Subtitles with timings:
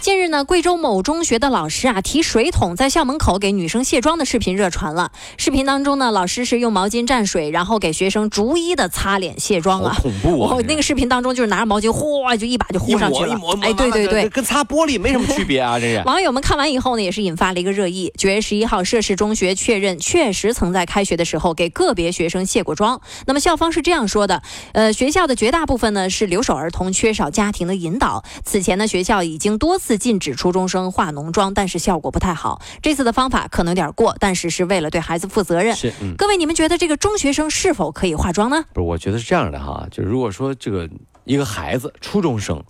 [0.00, 5.10] 近日呢，贵州某中学的老师啊提水桶在校门口给女生卸妆的视频热传了。
[5.36, 9.96] 视频当中呢，老师是用毛巾蘸水，然后给学生逐一的擦脸卸妆啊。
[10.00, 10.56] 恐怖啊！
[10.68, 13.36] 那个视频当中就是拿着毛巾，哗就一把就糊上去了。
[13.62, 15.80] 哎，对对对，跟擦玻璃没什么区别啊！
[15.80, 16.02] 这是。
[16.06, 18.12] 网友们看完以后呢，也是引发了一个热议。
[18.16, 23.00] 九月十一号，涉事中学确认确实曾在开学的时候给个别学生卸过妆。
[23.26, 24.42] 那么校方是这样说的：
[24.72, 28.22] 呃，学校的绝大部分呢是留守儿童，缺少家庭的引导。
[28.44, 30.86] 此前呢，学校已经多次禁止初中生。
[30.96, 32.62] 化浓妆，但是效果不太好。
[32.80, 35.76] 这次的方法可能有点过，但是是为了对孩子负责任。
[35.76, 38.64] 是，各位，你们觉得这个中学生是否可以化妆呢？
[38.72, 40.88] 不是，我觉得是这样的哈，就如果说这个
[41.24, 42.62] 一个孩子初中生，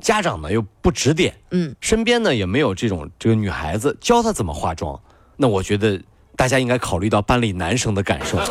[0.00, 5.00] 家长呢又不指点，嗯，身边呢也没有这种这个女孩子教他怎么化妆，
[5.36, 6.02] 那我觉得
[6.36, 8.36] 大家应该考虑到班里男生的感受。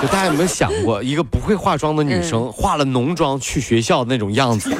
[0.00, 4.70] 就大家有没有想过，一个不会化妆的女生化了浓妆去学校那种样子？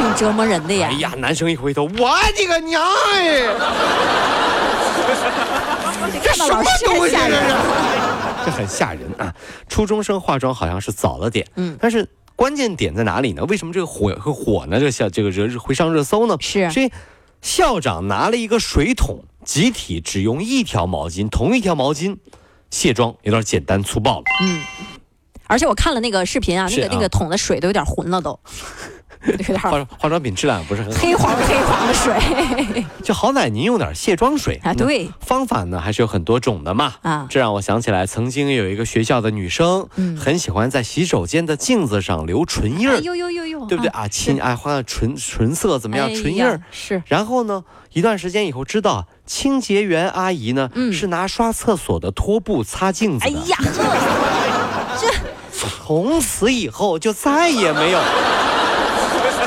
[0.00, 0.88] 挺折磨人的呀！
[0.90, 3.42] 哎呀，男生一回头，我的个娘哎！
[6.22, 7.14] 这什么东西？
[8.42, 9.34] 这很吓人啊！
[9.68, 13.44] 初中生化妆好像是早了点，嗯，但是关键点在哪里呢？
[13.44, 14.78] 为什么这个火会火呢？
[14.78, 16.34] 这个校这个热会上热搜呢？
[16.40, 16.90] 是，所以
[17.42, 22.16] 校长拿了一个水桶，集体只用一条毛巾，同一条毛巾
[22.70, 24.24] 卸妆，有点简单粗暴了。
[24.40, 24.62] 嗯，
[25.46, 28.40] 而且我看了那个视频啊，那个那个桶的水都有点浑了都。
[29.60, 34.72] 化化妆品质量不是很好，黑黄黑黄的水， 就好歹您用点卸妆水啊。
[34.72, 36.94] 对，方法呢还是有很多种的嘛。
[37.02, 44.08] 啊，这让我想起来，曾经有一个学校的女生，嗯，很喜欢在洗手间的镜子上留唇印儿，呦呦呦呦，对不对啊？
[44.08, 46.08] 亲，爱画唇唇色怎么样？
[46.14, 47.02] 唇印儿是。
[47.06, 53.30] 然后呢，一段时间以后知道，清洁员阿姨呢是拿刷厕所的拖布擦镜子的。
[53.30, 53.58] 哎呀，
[54.98, 55.08] 这
[55.52, 58.00] 从此以后就再也没有。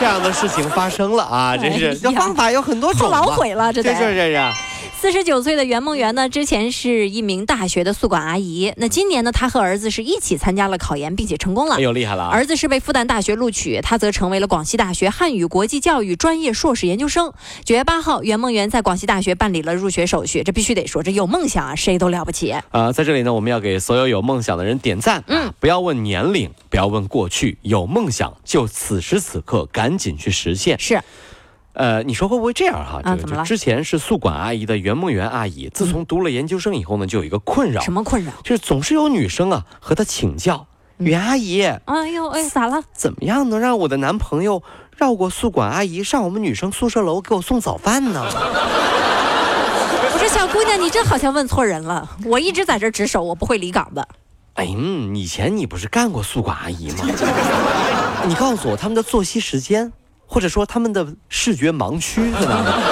[0.03, 1.55] 这样的事情发生了啊！
[1.55, 3.09] 真是，这方法有很多种。
[3.09, 4.37] 老悔了，这就是这是。
[5.03, 8.71] 四十九岁的袁梦圆呢，之前是一名大学的宿管阿姨。
[8.77, 11.75] 那今年呢，她和儿子是一起参加了考研，并且成功了。
[11.75, 12.23] 哎呦，厉害了！
[12.23, 17.33] 儿子是被复旦大学录取，她则成为了广西大学汉语国际教育专业硕士研究生。
[17.65, 20.41] 九月八号，袁梦圆在广西大学办理了入学手续。
[20.41, 22.93] 这必须得说，这有梦想啊，谁都了不起呃！
[22.93, 25.21] 在这里呢，我们要给所有有梦想的人点赞。
[25.27, 30.79] 嗯，不要问年龄，不要问过去，有梦想就此时此刻赶紧去实现。
[30.79, 31.01] 是。
[31.73, 33.01] 呃，你说会不会这样哈？
[33.03, 37.81] 这个就之前是宿管阿姨的袁梦圆阿姨，自从读了研究生以后呢，就有一个困扰。
[37.81, 38.31] 什么困扰？
[38.43, 40.67] 就是总是有女生啊和她请教，
[40.97, 42.83] 袁阿姨，哎呦哎，咋了？
[42.93, 44.61] 怎么样能让我的男朋友
[44.95, 48.21] 绕过宿管阿姨上我们女生宿舍楼给我送早饭呢？
[50.13, 52.07] 我说小姑娘，你这好像问错人了。
[52.25, 54.07] 我一直在这值守，我不会离岗的。
[54.53, 54.65] 哎，
[55.15, 56.97] 以前你不是干过宿管阿姨吗？
[58.27, 59.91] 你告诉我他们的作息时间。
[60.25, 62.83] 或者说他们的视觉盲区在哪里？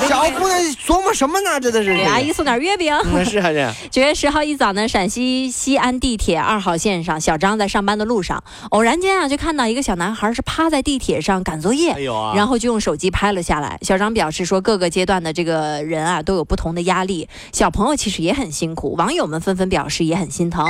[0.08, 1.60] 小姑娘琢磨什么呢？
[1.60, 2.92] 真的是给阿姨送点月饼。
[3.12, 3.70] 那是还是？
[3.90, 11.94] 九月十号一早呢，陕西西安地铁二号线上，小张在上班的路上，偶然间啊，就看到一个小男孩是趴在地铁上赶作业，
[12.34, 13.78] 然后就用手机拍了下来。
[13.82, 18.94] 小张表示说，各个阶段的这个人啊，都有不同的压力，小朋友其实也很辛苦。
[18.96, 20.64] 网友们纷纷表示也很心疼。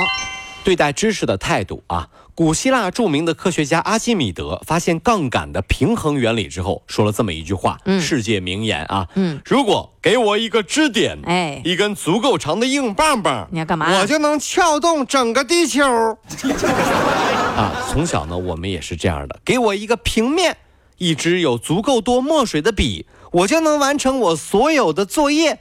[0.63, 13.99] 对待知识的态度啊，古希腊著名的科学家阿基米德发现杠杆的平衡原理之后，说了这么一句话，世界名言啊，嗯，如果给我一个支点，哎，一根足够长的硬棒棒，你要干嘛？
[13.99, 15.83] 我就能撬动整个地球。
[17.57, 20.57] 啊，从小呢，我们也是这样的，给我一个平面，
[20.97, 25.59] 一支有足够多墨水的笔，我就能完成我所有的作业，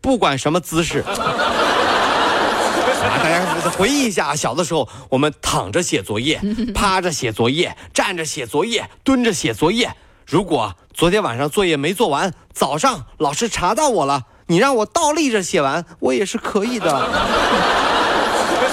[0.00, 1.02] 不管什么姿势。
[3.00, 6.40] 大家回忆一下，小的时候我们躺着写作业，
[6.74, 9.92] 趴着写作业，站着写作业，蹲着写作业。
[10.26, 17.85] 如果昨天晚上作业没做完，早上老师查到我了，你让我倒立着写完，我也是可以的。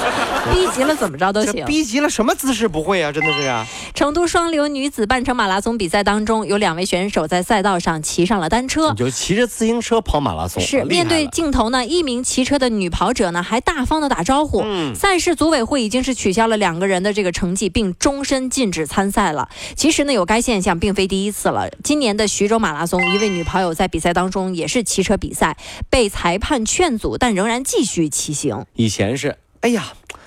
[0.53, 3.11] 逼急了怎么着都行，逼急了什么姿势不会啊？
[3.11, 3.65] 真的是啊！
[3.93, 10.61] 成都双流女子半程马拉松比赛当中，有两位选手在赛道上骑上了单车，就骑着自行车跑马拉松。
[10.61, 14.61] 是面对镜头呢，一名骑车的女跑者呢还大方的打招呼。
[14.63, 19.49] 嗯，赛事组委会已经是取消了两个人的这个成绩，并终身禁止参赛了。
[19.75, 21.69] 其实呢，有该现象并非第一次了。
[21.83, 25.55] 今年的徐州马拉松，一位女跑友在比赛当中也是骑车比赛，
[25.89, 28.65] 被裁判劝阻，但仍然继续骑行。
[28.75, 29.83] 以前是，哎呀。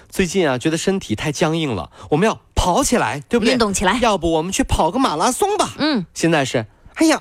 [0.09, 3.53] 最近啊，觉得身体太僵硬了，我们要跑起来，对不对？
[3.53, 3.99] 运动起来。
[4.01, 5.75] 要不我们去跑个马拉松吧？
[5.77, 6.07] 嗯。
[6.15, 7.21] 现在是，哎呀，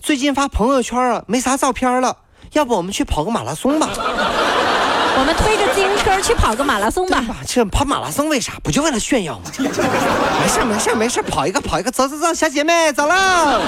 [0.00, 2.18] 最近发朋友圈啊，没啥照片了，
[2.52, 3.88] 要不我们去跑个马拉松吧？
[5.18, 7.24] 我们推着自行车去跑个马拉松吧。
[7.46, 8.52] 这跑马拉松为啥？
[8.62, 9.50] 不就为了炫耀吗？
[9.56, 13.62] 没事没事没事，跑一个跑一个，走走走，小姐妹走了。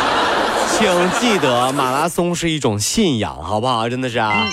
[0.78, 3.86] 请记得，马拉松是一种信仰，好不好？
[3.90, 4.48] 真的是啊。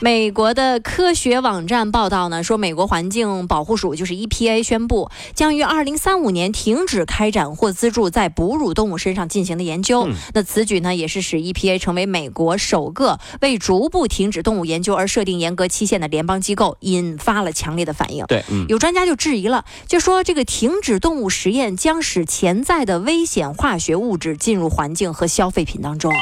[0.00, 10.08] 美国的科学网站报道呢，说美国环境保护署就是 EPA 宣布，将于二零三五年停止开展或资助在哺乳动物身上进行的研究。
[10.34, 18.24] 那此举呢，也是使 EPA 成为美国首个为逐步停止动物研究而设定严格期限的联邦机构，引发了强烈的反应。
[18.26, 26.12] 对，有专家就质疑了，就说这个停止动物实验将使潜在的危险化学物质进入环境和消费品当中。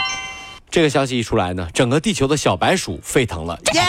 [0.75, 3.57] 这个消息一出来呢，整个地球的小白鼠沸腾了。
[3.75, 3.79] 耶！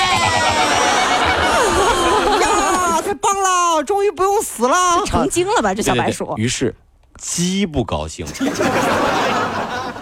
[2.43, 5.73] 呀，太棒了，终于不用死了，成精了吧？
[5.73, 6.35] 这小白鼠。
[6.37, 6.75] 于是，
[7.17, 8.31] 鸡不高兴了。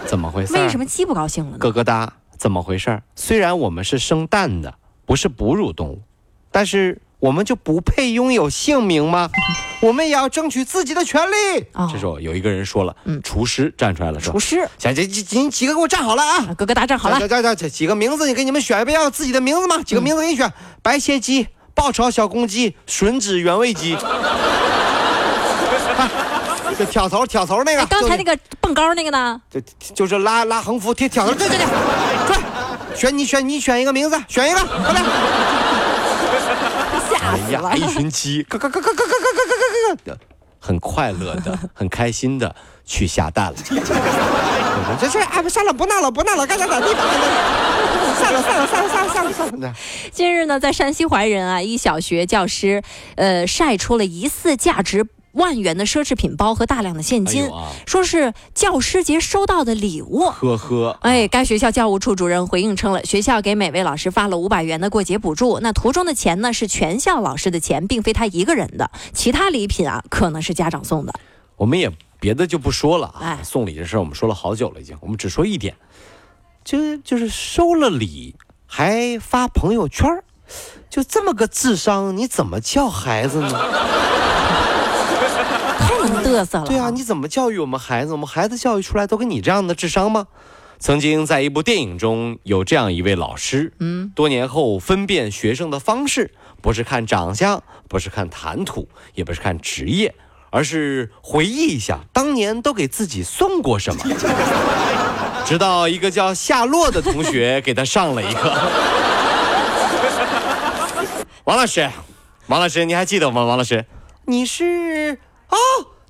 [0.04, 0.52] 怎么回事？
[0.52, 1.56] 为什么鸡不高兴了呢？
[1.58, 3.00] 咯咯哒，怎么回事？
[3.16, 4.74] 虽然我们是生蛋的，
[5.06, 6.02] 不是哺乳动物，
[6.50, 7.00] 但是。
[7.24, 9.30] 我们就不配拥有姓名吗？
[9.80, 11.64] 我们也要争取自己的权利。
[11.90, 16.54] 这时候有一个人说了：“嗯，厨师站出来了，说厨师，行，这几你几个给我站好了啊！
[16.54, 19.82] 哥哥大站好了，这这这几个名字，你给你们选一遍，要自己的名字吗？
[19.82, 23.96] 几个名字给你选：白切鸡、爆炒小公鸡、吮指原味鸡。
[26.76, 29.40] 这挑头挑头那个，刚才那个蹦高那个呢？
[29.48, 29.62] 就
[29.94, 31.66] 就是拉拉横幅贴挑头，对对对，
[32.26, 32.36] 快
[32.94, 35.02] 选你选你选一个名字，选一个，快点。
[37.46, 40.18] 哎呀，一群鸡，咯咯咯咯咯咯咯咯咯咯，
[40.60, 42.54] 很快乐的，很开心的
[42.84, 43.56] 去下蛋了。
[45.00, 47.02] 这是哎，算了，不闹了，不闹了，该咋咋地吧。
[48.18, 49.74] 算了算了算了算了算了算了。
[50.10, 52.82] 近日呢，在山西怀仁啊，一小学教师，
[53.16, 55.06] 呃，晒出了疑似价值。
[55.34, 57.48] 万元的奢侈品包和大量的现金，
[57.86, 60.30] 说是教师节收到的礼物。
[60.30, 65.60] 呵呵，哎，该学校教务处主任回应称了，学校给每位老师发了五百元的过节补助。
[65.60, 68.90] 那图中的钱呢，是全校老师的钱，并非他一个人的。
[69.12, 71.12] 其他礼品啊，可能是家长送的。
[71.56, 71.90] 我们也
[72.20, 74.96] 别的就不说了啊，送礼这事儿我们说了好久了，已经。
[75.00, 75.74] 我们只说一点，
[76.64, 78.34] 就就是收了礼
[78.66, 80.08] 还发朋友圈
[80.88, 83.60] 就这么个智商，你怎么教孩子呢？
[86.24, 88.12] 嘚瑟了，对啊，你怎么教育我们孩子？
[88.12, 90.26] 我们孩子教育出来都跟你这样的智商吗？
[90.78, 100.14] 曾经在一部电影中有这样一位老师，嗯，多年后分辨学生的方式不是看长相，不是看谈吐，也不是看职业，
[100.50, 104.04] 而是回忆一下当年都给自己送过什么。
[105.46, 108.52] 直到一个叫夏洛的同学给他上了一课。
[111.44, 111.88] 王老师，
[112.48, 113.44] 王老师，你还记得吗？
[113.44, 113.84] 王老师，
[114.26, 115.18] 你是
[115.48, 115.56] 哦。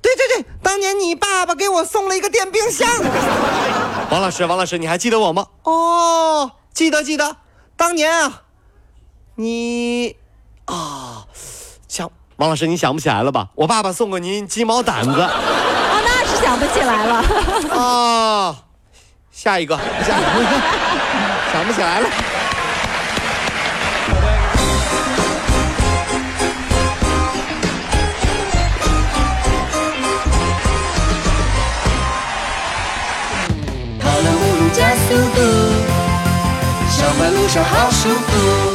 [0.04, 2.86] 对对对，当年你爸爸给我送了一个电冰箱。
[4.10, 5.46] 王老师，王老师，你还记得我吗？
[5.62, 7.38] 哦，记得记得，
[7.74, 8.42] 当年啊，
[9.36, 10.16] 你
[10.66, 11.24] 啊，
[11.88, 13.48] 想王老师，你想不起来了吧？
[13.54, 15.10] 我爸爸送过您鸡毛掸子。
[15.10, 17.24] 哦，那是想不起来了。
[17.74, 18.64] 啊，
[19.32, 19.74] 下一个，
[20.06, 20.28] 下一个，
[21.50, 22.10] 想不起来了。
[37.62, 38.73] 好舒服。